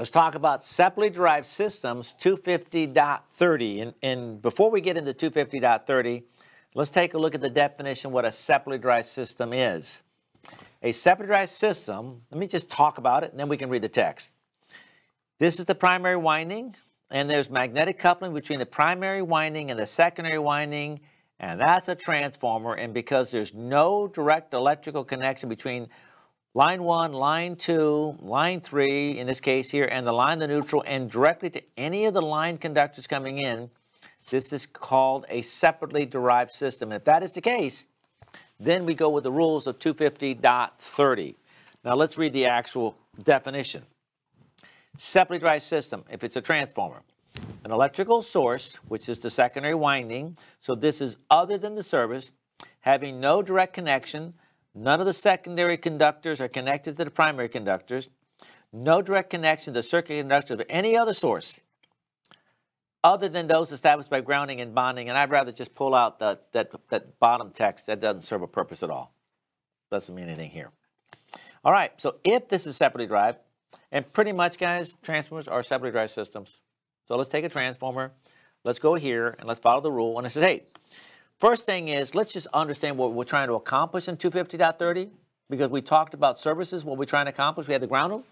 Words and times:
Let's 0.00 0.08
talk 0.08 0.34
about 0.34 0.64
separately 0.64 1.10
derived 1.10 1.46
systems 1.46 2.14
250.30. 2.18 3.82
And, 3.82 3.94
and 4.02 4.40
before 4.40 4.70
we 4.70 4.80
get 4.80 4.96
into 4.96 5.12
250.30, 5.12 6.22
let's 6.74 6.88
take 6.88 7.12
a 7.12 7.18
look 7.18 7.34
at 7.34 7.42
the 7.42 7.50
definition 7.50 8.10
what 8.10 8.24
a 8.24 8.32
separately 8.32 8.78
derived 8.78 9.08
system 9.08 9.52
is. 9.52 10.00
A 10.82 10.92
separately 10.92 11.34
derived 11.34 11.50
system, 11.50 12.22
let 12.30 12.40
me 12.40 12.46
just 12.46 12.70
talk 12.70 12.96
about 12.96 13.24
it 13.24 13.32
and 13.32 13.38
then 13.38 13.50
we 13.50 13.58
can 13.58 13.68
read 13.68 13.82
the 13.82 13.90
text. 13.90 14.32
This 15.38 15.58
is 15.58 15.66
the 15.66 15.74
primary 15.74 16.16
winding, 16.16 16.76
and 17.10 17.28
there's 17.28 17.50
magnetic 17.50 17.98
coupling 17.98 18.32
between 18.32 18.58
the 18.58 18.64
primary 18.64 19.20
winding 19.20 19.70
and 19.70 19.78
the 19.78 19.84
secondary 19.84 20.38
winding, 20.38 21.00
and 21.40 21.60
that's 21.60 21.88
a 21.88 21.94
transformer. 21.94 22.72
And 22.72 22.94
because 22.94 23.30
there's 23.30 23.52
no 23.52 24.08
direct 24.08 24.54
electrical 24.54 25.04
connection 25.04 25.50
between 25.50 25.88
line 26.54 26.82
1, 26.82 27.12
line 27.12 27.56
2, 27.56 28.18
line 28.20 28.60
3, 28.60 29.18
in 29.18 29.26
this 29.26 29.40
case 29.40 29.70
here, 29.70 29.88
and 29.90 30.06
the 30.06 30.12
line 30.12 30.38
the 30.38 30.48
neutral, 30.48 30.82
and 30.86 31.10
directly 31.10 31.50
to 31.50 31.62
any 31.76 32.06
of 32.06 32.14
the 32.14 32.22
line 32.22 32.58
conductors 32.58 33.06
coming 33.06 33.38
in, 33.38 33.70
this 34.30 34.52
is 34.52 34.66
called 34.66 35.26
a 35.28 35.42
separately 35.42 36.04
derived 36.04 36.50
system. 36.50 36.92
If 36.92 37.04
that 37.04 37.22
is 37.22 37.32
the 37.32 37.40
case, 37.40 37.86
then 38.58 38.84
we 38.84 38.94
go 38.94 39.08
with 39.08 39.24
the 39.24 39.32
rules 39.32 39.66
of 39.66 39.78
250.30. 39.78 41.34
Now 41.84 41.94
let's 41.94 42.18
read 42.18 42.32
the 42.32 42.46
actual 42.46 42.96
definition. 43.22 43.84
Separately 44.98 45.38
derived 45.38 45.62
system, 45.62 46.04
if 46.10 46.24
it's 46.24 46.36
a 46.36 46.40
transformer. 46.40 47.02
An 47.64 47.70
electrical 47.70 48.22
source, 48.22 48.76
which 48.88 49.08
is 49.08 49.20
the 49.20 49.30
secondary 49.30 49.74
winding, 49.74 50.36
so 50.58 50.74
this 50.74 51.00
is 51.00 51.16
other 51.30 51.56
than 51.56 51.76
the 51.76 51.82
service, 51.82 52.32
having 52.80 53.20
no 53.20 53.40
direct 53.40 53.72
connection, 53.72 54.34
none 54.74 55.00
of 55.00 55.06
the 55.06 55.12
secondary 55.12 55.76
conductors 55.76 56.40
are 56.40 56.48
connected 56.48 56.96
to 56.96 57.04
the 57.04 57.10
primary 57.10 57.48
conductors, 57.48 58.08
no 58.72 59.02
direct 59.02 59.30
connection 59.30 59.74
to 59.74 59.82
circuit 59.82 60.18
conductors 60.18 60.60
of 60.60 60.66
any 60.68 60.96
other 60.96 61.12
source 61.12 61.60
other 63.02 63.28
than 63.28 63.46
those 63.46 63.72
established 63.72 64.10
by 64.10 64.20
grounding 64.20 64.60
and 64.60 64.74
bonding, 64.74 65.08
and 65.08 65.16
I'd 65.16 65.30
rather 65.30 65.52
just 65.52 65.74
pull 65.74 65.94
out 65.94 66.18
the, 66.18 66.38
that, 66.52 66.70
that 66.90 67.18
bottom 67.18 67.50
text. 67.50 67.86
That 67.86 68.00
doesn't 68.00 68.22
serve 68.22 68.42
a 68.42 68.46
purpose 68.46 68.82
at 68.82 68.90
all. 68.90 69.14
Doesn't 69.90 70.14
mean 70.14 70.26
anything 70.26 70.50
here. 70.50 70.70
All 71.64 71.72
right, 71.72 71.98
so 72.00 72.16
if 72.24 72.48
this 72.48 72.66
is 72.66 72.76
separately 72.76 73.06
derived, 73.06 73.38
and 73.92 74.10
pretty 74.12 74.32
much, 74.32 74.58
guys, 74.58 74.96
transformers 75.02 75.48
are 75.48 75.62
separately 75.62 75.92
derived 75.92 76.12
systems. 76.12 76.60
So 77.08 77.16
let's 77.16 77.30
take 77.30 77.44
a 77.44 77.48
transformer. 77.48 78.12
Let's 78.64 78.78
go 78.78 78.94
here 78.94 79.34
and 79.38 79.48
let's 79.48 79.60
follow 79.60 79.80
the 79.80 79.90
rule. 79.90 80.18
And 80.18 80.26
it 80.26 80.30
says, 80.30 80.44
hey, 80.44 80.64
first 81.40 81.66
thing 81.66 81.88
is 81.88 82.14
let's 82.14 82.32
just 82.32 82.46
understand 82.52 82.96
what 82.96 83.14
we're 83.14 83.24
trying 83.24 83.48
to 83.48 83.54
accomplish 83.54 84.06
in 84.06 84.16
250.30 84.16 85.08
because 85.48 85.70
we 85.70 85.80
talked 85.80 86.14
about 86.14 86.38
services, 86.38 86.84
what 86.84 86.98
we're 86.98 87.06
trying 87.06 87.24
to 87.24 87.30
accomplish. 87.30 87.66
We 87.66 87.72
had 87.72 87.80
to 87.80 87.88
ground 87.88 88.12
them 88.12 88.24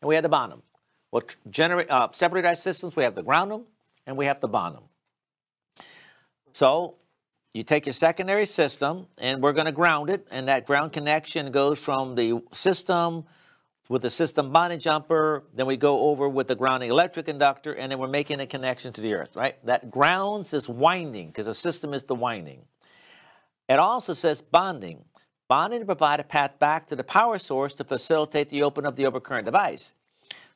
and 0.00 0.08
we 0.08 0.14
had 0.14 0.22
to 0.22 0.28
bond 0.28 0.52
them. 0.52 0.62
We'll 1.10 1.24
generate, 1.48 1.90
uh, 1.90 2.08
separately 2.12 2.42
derived 2.42 2.60
systems, 2.60 2.94
we 2.94 3.02
have 3.02 3.14
to 3.16 3.22
ground 3.22 3.50
them 3.50 3.64
and 4.06 4.16
we 4.16 4.26
have 4.26 4.38
to 4.40 4.46
bond 4.46 4.76
them. 4.76 4.84
So 6.52 6.96
you 7.52 7.64
take 7.64 7.86
your 7.86 7.94
secondary 7.94 8.46
system 8.46 9.06
and 9.18 9.42
we're 9.42 9.52
going 9.52 9.66
to 9.66 9.72
ground 9.72 10.10
it 10.10 10.28
and 10.30 10.46
that 10.48 10.66
ground 10.66 10.92
connection 10.92 11.50
goes 11.50 11.80
from 11.80 12.14
the 12.14 12.42
system 12.52 13.24
with 13.88 14.02
the 14.02 14.10
system 14.10 14.52
bonding 14.52 14.78
jumper, 14.78 15.44
then 15.52 15.66
we 15.66 15.76
go 15.76 16.10
over 16.10 16.28
with 16.28 16.46
the 16.46 16.54
grounding 16.54 16.90
electric 16.90 17.26
conductor, 17.26 17.72
and 17.72 17.90
then 17.90 17.98
we're 17.98 18.06
making 18.06 18.40
a 18.40 18.46
connection 18.46 18.92
to 18.92 19.00
the 19.00 19.14
earth, 19.14 19.34
right? 19.34 19.56
That 19.66 19.90
grounds 19.90 20.50
this 20.52 20.68
winding, 20.68 21.28
because 21.28 21.46
the 21.46 21.54
system 21.54 21.92
is 21.92 22.04
the 22.04 22.14
winding. 22.14 22.62
It 23.68 23.78
also 23.78 24.12
says 24.12 24.42
bonding. 24.42 25.04
Bonding 25.48 25.80
to 25.80 25.86
provide 25.86 26.20
a 26.20 26.24
path 26.24 26.58
back 26.60 26.86
to 26.86 26.96
the 26.96 27.02
power 27.02 27.38
source 27.38 27.72
to 27.74 27.84
facilitate 27.84 28.48
the 28.48 28.62
open 28.62 28.86
of 28.86 28.94
the 28.94 29.04
overcurrent 29.04 29.44
device. 29.44 29.92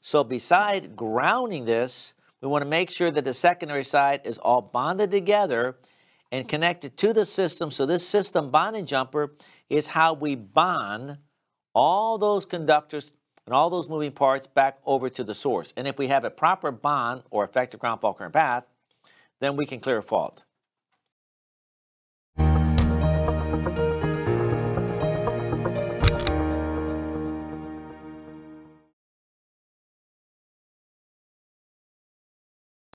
So 0.00 0.22
beside 0.22 0.94
grounding 0.94 1.64
this, 1.64 2.14
we 2.40 2.46
want 2.48 2.62
to 2.62 2.68
make 2.68 2.90
sure 2.90 3.10
that 3.10 3.24
the 3.24 3.34
secondary 3.34 3.84
side 3.84 4.20
is 4.24 4.38
all 4.38 4.60
bonded 4.60 5.10
together 5.10 5.76
and 6.30 6.46
connected 6.46 6.96
to 6.98 7.12
the 7.12 7.24
system. 7.24 7.70
So 7.70 7.86
this 7.86 8.06
system 8.06 8.50
bonding 8.50 8.86
jumper 8.86 9.34
is 9.68 9.88
how 9.88 10.12
we 10.12 10.34
bond 10.34 11.18
all 11.74 12.18
those 12.18 12.44
conductors 12.44 13.10
and 13.46 13.54
all 13.54 13.70
those 13.70 13.88
moving 13.88 14.12
parts 14.12 14.46
back 14.46 14.78
over 14.84 15.08
to 15.10 15.24
the 15.24 15.34
source. 15.34 15.72
And 15.76 15.86
if 15.86 15.98
we 15.98 16.08
have 16.08 16.24
a 16.24 16.30
proper 16.30 16.70
bond 16.70 17.22
or 17.30 17.44
effective 17.44 17.80
ground 17.80 18.00
fault 18.00 18.18
current 18.18 18.32
path, 18.32 18.64
then 19.40 19.56
we 19.56 19.66
can 19.66 19.80
clear 19.80 19.98
a 19.98 20.02
fault. 20.02 20.44